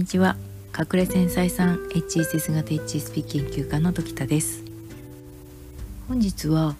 [0.00, 0.36] にちは。
[0.74, 4.64] 隠れ繊細さん HSS 型 HSP 研究家の時田です。
[6.08, 6.74] 本日は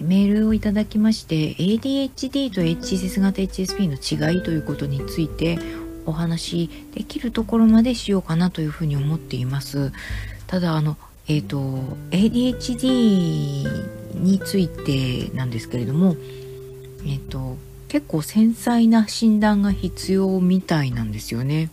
[0.00, 5.58] メールをいただきまして ADHD と HSS 型 HSP の違いということについて
[6.06, 9.92] お話できるところまでしようかなというふうに思っています。
[10.46, 10.96] ただあの
[11.28, 11.58] えっ、ー、と
[12.12, 13.66] ADHD
[14.14, 16.16] についてなんですけれども
[17.04, 17.58] えっ、ー、と
[17.90, 21.70] 結構繊細な診断が必要みたいなんですよね。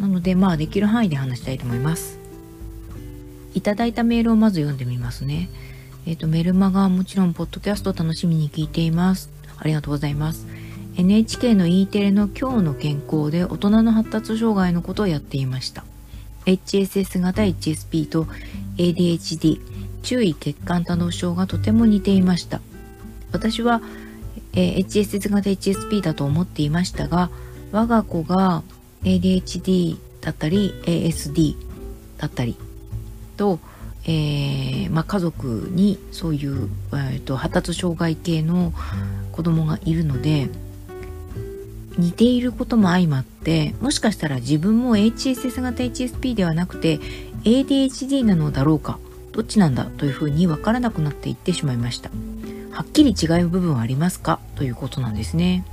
[0.00, 2.18] なのでまあできる範囲で話したいと思います。
[3.54, 5.50] いただいたメールをまず読んでみますね。
[6.06, 9.28] えっ、ー、とメルマガはもちろんポッドキャスト楽しみに聞いています。
[9.58, 10.46] ありがとうございます。
[10.96, 15.84] NHK の E テレの今日の健康で大人の発達障害のことをやっていました。
[16.46, 18.26] HSS 型 HSP と
[18.78, 19.60] ADHD
[20.02, 22.62] 注意欠陥多動症がとても似ていました。
[23.30, 23.82] 私は
[24.54, 27.30] えー、HSS 型 HSP だと思っていましたが
[27.72, 28.62] 我が子が
[29.04, 31.56] ADHD だったり ASD
[32.18, 32.56] だったり
[33.36, 33.58] と、
[34.04, 38.72] えー、まあ、家族にそういう、えーと、発達障害系の
[39.32, 40.48] 子供がいるので
[41.98, 46.98] 似ていることも相まってもしかしたら自分も HSS 型 HSP ではなくて
[47.44, 48.98] ADHD なのだろうか
[49.32, 52.10] どっちなんだというふうに分からなくなっていってしまいました。
[52.72, 54.40] はっきり違う部分はありますか？
[54.56, 55.64] ということなんですね。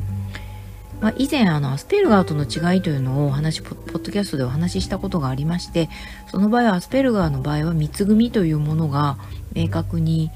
[1.00, 5.89] まあ、以前あのアスペルガーとの違いというのをお話ポッドキャストでお話ししたことがありまして
[6.27, 9.17] その場合はアスペルガーの場合は三つ組というものが
[9.53, 10.30] 明確に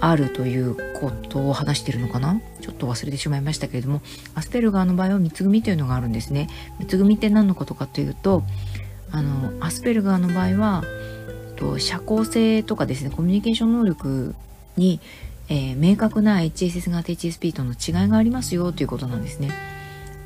[0.00, 2.40] あるということを話してるのかな？
[2.60, 4.02] ちょっと忘れてしまいましたけれども
[4.34, 6.48] アスペルガーの場合は三つ組というのがあるんですね。
[6.80, 8.42] 三つ組って何のことかというと
[9.12, 10.82] あのアスペルガーの場合は
[11.78, 14.34] 社交性とかですねコミュニケーション能力
[14.76, 14.98] に
[15.50, 19.50] えー、明確な HSS 型 HSP との違いがありますよということなんですね。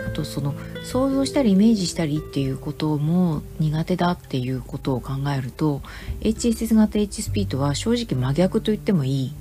[0.07, 0.55] あとその
[0.85, 5.81] 想像したりイメージしたりっていうことも苦手だっていうことを考えると
[6.21, 9.33] HSS 型 HSP とは正直真逆と言ってもいい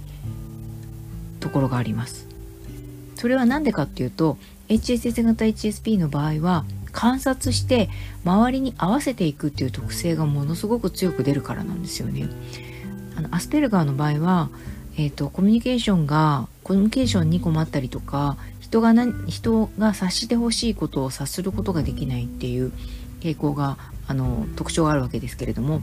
[1.42, 2.28] ところがあります。
[3.16, 4.38] それは何でかっていうと
[4.70, 7.90] HSS 型 HSP の場合は観察して
[8.24, 12.30] 周りに合わせていくっていう特性がものすごく強く出るからなんですよね。
[13.18, 14.50] あのアスペルガーの場合は
[14.96, 22.72] えーと、コミュニケーションがコミュニケーションに困ったりとか人が何人が察してほしいことを察することができないっていう
[23.22, 23.78] 傾向が
[24.08, 25.82] あの特徴があるわけですけれども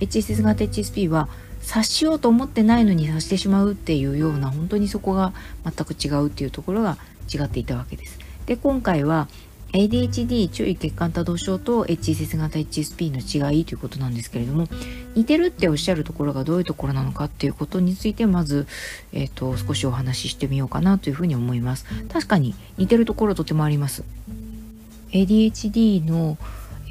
[0.00, 1.28] HSS 型 HSP は
[1.60, 5.32] 察しようと思ってないのに察してしまうっていうような本当にそこが
[5.64, 6.96] 全く違うっていうところが
[7.32, 8.18] 違っていたわけです。
[8.46, 9.28] で今回は
[9.72, 14.66] ADHD 注意欠陥多動症と HSS 型 HSP の違いということなんですけれども
[15.14, 18.66] 似てるっておっしゃるところがどういうところなのかっていうことについてまず、
[19.12, 21.84] えーと、少しお話ししてみようかなというふうに思います。
[22.08, 24.04] 確かに似てるところとてもあります。
[25.12, 26.38] ADHD の、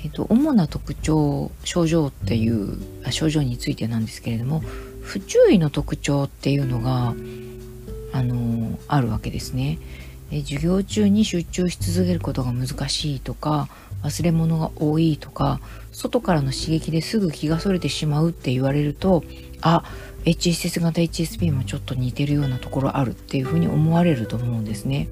[0.03, 2.77] えーと、主な特徴症状っていう
[3.09, 4.61] 症状についてなんですけれども
[5.01, 7.13] 不注意の特徴っていうのが
[8.11, 9.79] あのあるわけですね。
[10.31, 13.67] え授業中に集中し続けることが難しいとか
[14.03, 15.59] 忘れ物が多いとか
[15.91, 19.23] 外からの刺激ですぐ気がそれてしまうって言われると
[19.61, 19.83] あ
[20.25, 25.07] HSS 型 HSP もちょっと似てるようなところあるっていうふうに思われると思うんですね。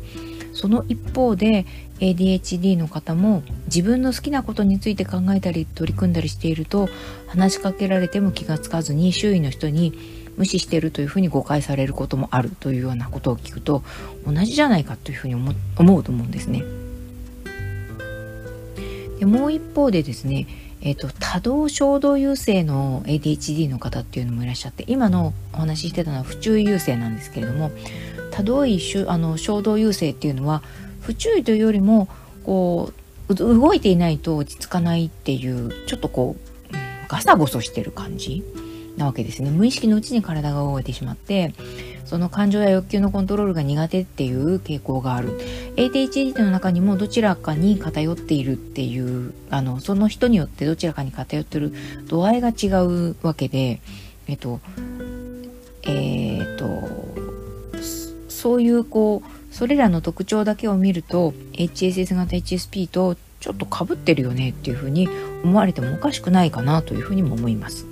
[0.53, 1.65] その一方で
[1.99, 6.89] ADHD の方も自分の好きなことについて考えたり取り組んだりしていると
[7.27, 9.93] 話しかけられても気がつかずに周囲の人に
[10.37, 13.83] 無視してるというふうに誤解されることもあるというようなことを聞くと
[14.25, 16.63] 同じじゃないかというふうに思うと思うんですね。
[19.19, 20.47] でもう一方でですね、
[20.81, 27.71] えーと、多動衝動優勢の ADHD の方っていうのもいらっしゃって今のお話ししてたのは不注意優勢なんですけれども
[28.31, 30.61] 多動意あの衝動優勢っていうのは
[31.01, 32.07] 不注意というよりも
[32.43, 32.93] こ
[33.27, 36.73] う動いていないと落ち着かないっていうちょっとこう
[37.07, 38.43] ガサゴソしてる感じ
[38.97, 41.53] なわけですね無意識のうちに体が動いてしまって
[42.05, 45.39] その感情や欲求のコントロールが苦手っていう傾向がある
[45.75, 51.73] ADHD の中にもどちらかに偏っているっていうあのその人によってどちらかに偏ってる
[52.07, 53.81] 度合いが違うわけで
[54.27, 54.59] えっと
[55.83, 56.67] えー、っと
[58.29, 65.09] そういうこうそれらの特徴だけを見ると HSS 型 HSP とちょっとかぶってるよねっていうふうに
[65.43, 67.86] 思われてもおかしくないかなというふうにも思います。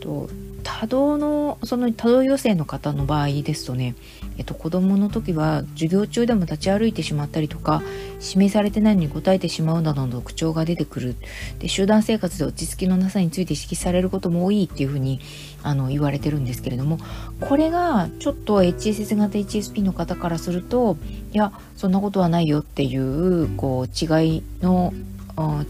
[0.00, 0.28] と
[0.62, 3.94] 多動のその多動余生の方の場合ですとね、
[4.38, 7.82] えっと、子どもの時は授業中でも立ち歩いてしまったりとか
[8.22, 11.16] 指名されてないのに答えてしまうなどの特徴が出てくる
[11.58, 15.20] で集団生活で落ち着きのなさについて指摘されることも多いっていうふうに
[15.62, 16.98] あの言われてるんですけれども
[17.40, 20.96] これがちょっと HSS 型 HSP の方からすると
[21.32, 24.92] いやそんなことはないよっていうこう違いの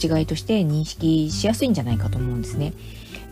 [0.02, 2.72] 違いとして認識しやすいんじゃないかと思うんですね。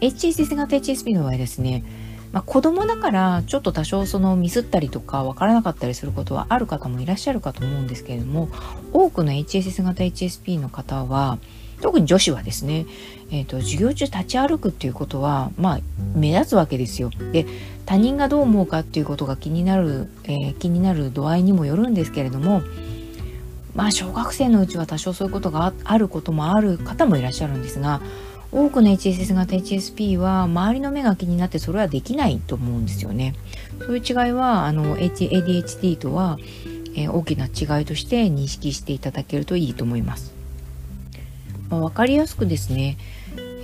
[0.01, 1.85] HSS 型 HSP の場合ですね
[2.33, 8.49] まあ、子供だからちょっと多少そのミスったりとか分からなかったりすることはある方もいらっしゃるかと思うんですけれども
[8.93, 11.39] 多くの HSS 型 HSP の方は
[11.81, 12.87] 特に女子はですね、
[13.31, 15.81] えーと、授業中立ち歩くっていうことは、まあ、
[16.15, 17.11] 目立つわけですよ。
[17.33, 17.47] で
[17.87, 22.63] 他人がどう思うかっていうことが気になる、えー、気になる度合いにもよるんですけれども
[23.75, 28.03] まあ小学生のうちは多少そういうことがあることもある方もいらっしゃるんですが
[28.51, 33.35] 多くの HSS 型 HSP は周りの目が気になってそれはできないと思うんですよね。
[33.81, 36.39] そういう違いはあの ADHD とは、
[36.95, 40.33] えー、大きな違いとして認識していただけるといいと思います。
[41.69, 42.97] まあ、分かりやすくですね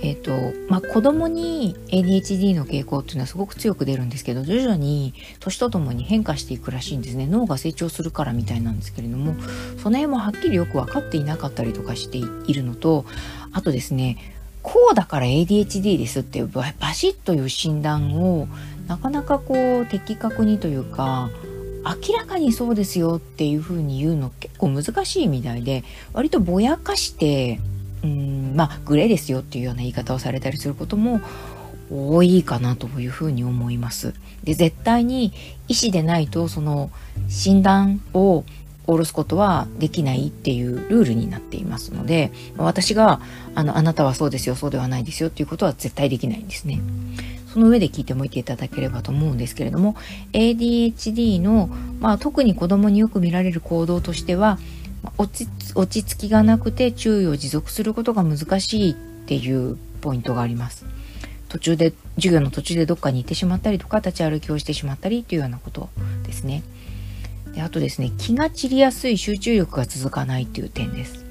[0.01, 9.33] えーとまあ、子供に ADHD の傾向っていうのはすごく強く出るんですけど徐々に年とともに変化していくらしいんですね脳が成長するからみたいなんですけれども
[9.81, 13.05] その辺もはっきりよく分かっていなかったりとかしているのと
[13.51, 14.34] あとですね
[14.75, 18.49] こうだから ADHD ですっていうバシッという診断を
[18.89, 21.29] なかなかこう的確にというか
[21.85, 27.61] 明らかにそうですよっていうふうに言うの結構難しいみたいで割とぼやかして
[28.03, 31.21] うんまあグレーですよっていうような言い方をされたりすることも
[31.89, 34.13] 多いかなというふうに思います。
[34.43, 35.31] で絶対に
[35.69, 36.91] 医師でないとその
[37.29, 38.43] 診断を
[38.85, 43.19] 下ろすことはできないっていうルールになっていますので私が
[43.55, 46.81] あのあなたはそうですよそうではないですよっていうことは絶対できないんですね。
[47.51, 49.95] その上で聞いてもいていただければと思うんですけれども
[50.33, 51.69] ADHD の、
[52.01, 54.59] まあ、特に子供によく見られる行動としては
[55.17, 60.85] 落ち落ち着きがなくて注意を持続することが難しいっていうポイントがあります。
[61.47, 65.89] 途中で授業の途中でどっかに行ってしまったりとか立ち歩きをしてしまったりっていうようなこと
[66.23, 66.63] ですね。
[67.55, 71.25] であとですね気が散りやすい集中力が続かないっていう点です。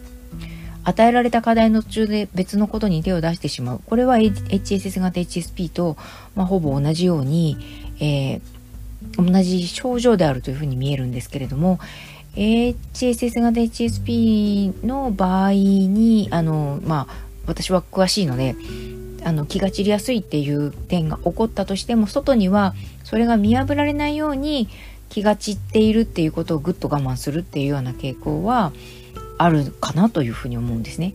[0.87, 3.81] 与えられた課題の途中で別のことに手を出してしまう。
[3.87, 5.97] これは HSS 型 HSP と、
[6.35, 7.57] まあ、ほぼ同じように、
[8.01, 11.79] えー、同じ症状であるというふうに見えるんですけれども
[12.37, 17.15] HSS 型 HSP の場合にあのまあ
[17.47, 18.57] 私は詳しいので
[19.25, 22.75] あの気が散りやすいっていう点が起こったとしても外には
[23.05, 24.69] それが見破られないように
[25.15, 28.73] 気が散っているっていうことをぐっと我慢するっていうような傾向は
[29.39, 31.15] あるかなというふうに思うんですね。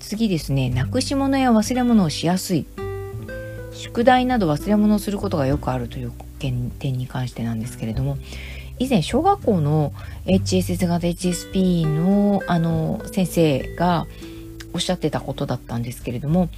[0.00, 2.66] 次ですね、なくし物や忘れ物をしやすい。
[3.72, 8.18] 宿題など忘れ物をすることがよくあるという点に関してなんですけれども、
[8.80, 9.92] 以前小学校の
[10.26, 14.08] HSS 型 HSP のあの先生が
[14.74, 16.48] おっしゃってたことだったんですけれども、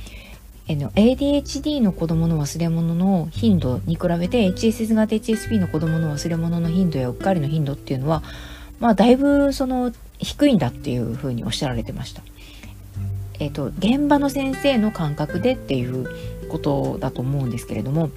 [0.66, 8.22] ADHD の子供の忘れ物の頻度に比べて HSS 型 HSP の子供の忘れ物の頻度やうっかりの頻度っていうのは
[8.80, 12.22] まあだいぶその低いんだっていうふうにおっしゃられてました。
[13.40, 16.08] えっ、と現場の先生の感覚でっていう
[16.48, 18.10] ことだと思うんですけれども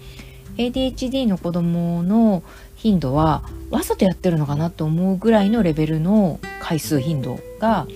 [0.58, 2.44] ADHD の子供の
[2.76, 7.88] 頻度はわざとやってるのかなと思うぐらいのレベルの回数頻度が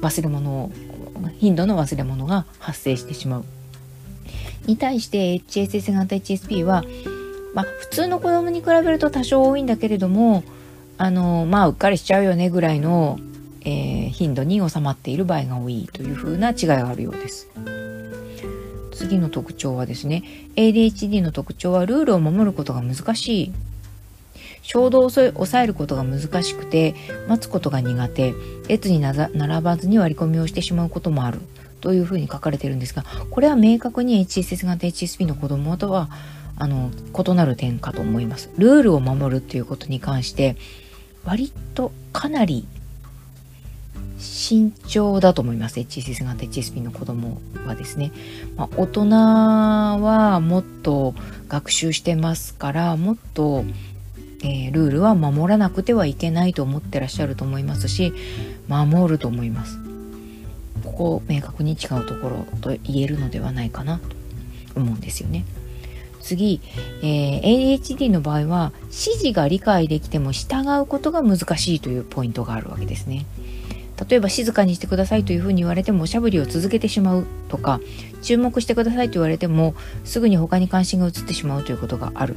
[0.00, 0.72] 忘れ物
[1.38, 3.44] 頻度の忘れ物が発生してしまう
[4.66, 6.84] に対して HSS 型 HSP は、
[7.54, 10.42] まあ、普通の子供に比べると多少多いんだけれども
[10.96, 13.18] あのまあうっかりしちゃうよねぐらいの、
[13.62, 17.48] えー、頻度に収まっている場合が多いというふうな違いがあるようです。
[18.92, 20.22] 次の特徴はですね
[20.56, 23.52] ADHD の特徴はルールを守ることが難しい。
[24.62, 26.94] 衝動を抑えることが難しくて
[27.28, 28.34] 待つことが苦手。
[28.68, 31.40] 列に並ばずに割り込みをしてしまうこともある。
[31.84, 36.08] というふうに書かれてるんですがこれは明確に HSS 型 HSP の子供とは
[36.56, 38.50] あの異なる点かと思います。
[38.56, 40.56] ルールを守るっていうことに関して
[41.26, 42.66] 割とかなり
[44.18, 48.12] 慎重だと思います HSS 型 HSP の子供はですね、
[48.56, 51.14] まあ、大人はもっと
[51.48, 53.64] 学習してますからもっと、
[54.42, 58.14] えー、ルールは守らなくてはいけないと思ってらっしゃると思いますし
[58.68, 59.83] 守ると思います
[60.96, 65.44] ここ明確に違うところと言えるのではないかなと思うんですよね。
[66.20, 66.60] 次、
[67.02, 73.26] えー、ADHD の場合は指示が理解できても従うことが難しいというポイントがあるわけですね。
[74.08, 77.80] 例えば静かにしてくださいというふうに言われてもおしゃぶりを続けてしまうとか
[78.22, 79.74] 注目してくださいと言われても
[80.04, 82.34] すぐに他に関心が移ってしまうということがある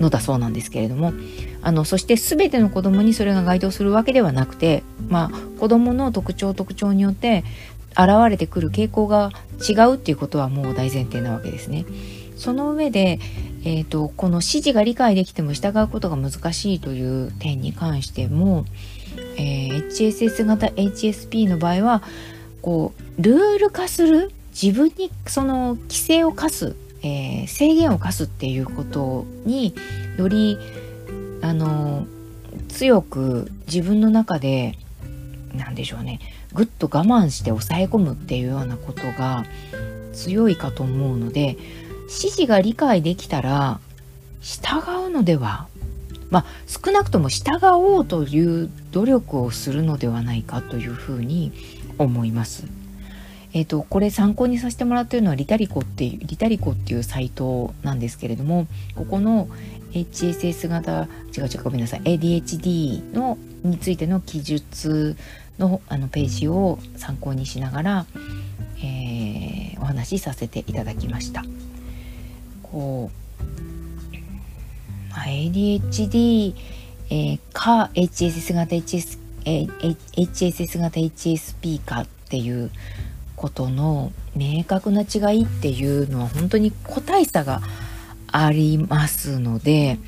[0.00, 1.12] のだそうなんですけれども
[1.62, 7.44] あのそして全ての子供にそれが該当するわけではなくて、まあ、子供の特徴特徴によって
[7.90, 9.30] 現れてくる傾向が
[9.68, 11.84] 違うっていうことはもう大前提なわけですね。
[12.36, 13.18] その上で、
[13.64, 18.64] えーと、この指示が理解できても従うことが難しいという点に関しても、
[19.36, 22.02] えー、HSS 型 HSP の場合は
[22.62, 29.74] こうルール化する自分にその規制を課す、えー、制限を課すっていうことに
[30.16, 30.58] より
[31.42, 32.06] あの
[32.68, 34.78] 強く自分の中で
[35.54, 36.20] 何でしょうね
[36.52, 39.44] ぐっと我慢して抑え込むっていうようなことが
[40.12, 41.56] 強いかと思うので
[42.02, 43.80] 指示が理解できたら
[44.40, 45.68] 従うのでは
[46.30, 51.52] まあ少なくとも従おうという努力をするのではないかというふうに
[51.98, 52.77] 思います。
[53.52, 59.48] えっ、ー、とこれ参考にさせてもらっているのはリタリコっていうリタリコっていうサイトなんですけれどもここの
[59.92, 65.16] HSS 型違う違うごめんなさい ADHD のについての記述
[65.58, 68.06] のあのページを参考にしながら、
[68.78, 71.44] えー、お話しさせていただきました。
[72.62, 74.14] こう、
[75.10, 76.54] まあ、ADHD、
[77.10, 82.70] えー、か HSS 型 HS、えー、HSS 型 HSP かっていう
[83.38, 87.62] ことの明確な違いっていうのは本当に個体差が
[88.26, 89.98] ありますので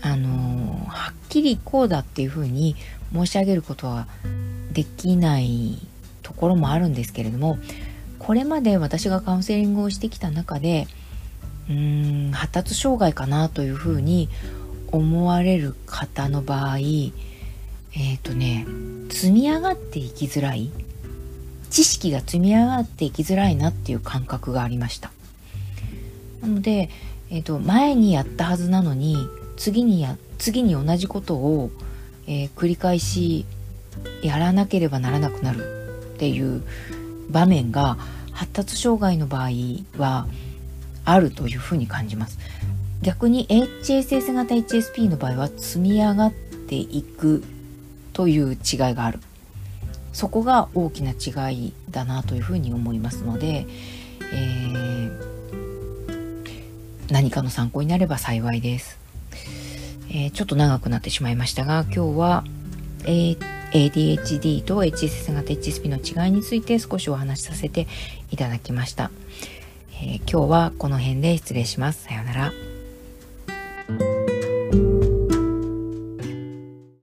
[0.00, 2.76] あのはっきりこうだっていうふうに
[3.12, 4.06] 申し上げることは
[4.72, 5.76] できない
[6.22, 7.58] ところもあるんですけれども
[8.18, 10.86] これまで私がカウンセリングをしてきた中で
[11.68, 14.28] うーん発達障害かなというふうに
[14.92, 18.66] 思われる方の場合えっ、ー、とね
[19.10, 20.70] 積み上がっていきづらい
[21.72, 25.10] 知識が積み上がっていきづらいなっていう感覚がありました。
[26.42, 26.90] なので、
[27.30, 29.16] えーと、前にやったはずなのに
[29.56, 31.70] 次にや次に同じことを、
[32.26, 33.46] えー、繰り返し
[34.22, 36.62] やらなければならなくなるっていう
[37.30, 37.96] 場面が
[38.32, 39.50] 発達障害の場合
[39.96, 40.26] は
[41.06, 42.38] あるというふうに感じます。
[43.00, 46.32] 逆に HSS 型 HSP の場合は積み上がっ
[46.68, 47.42] ていく
[48.12, 48.58] という違い
[48.94, 49.20] がある。
[50.12, 53.66] そこが大きな違いだなというふうに思いますので、
[54.32, 55.12] えー、
[57.10, 58.98] 何かの参考になれば幸いです、
[60.10, 62.44] えー、ちょっと長くなってしまいましたが今日は、
[63.04, 67.88] えー ADHD と HSS 型 HSP の違いについて少しお話しさせて
[68.30, 69.10] いただきました。
[69.94, 72.04] え、今日はこの辺で失礼します。
[72.04, 72.71] さようなら。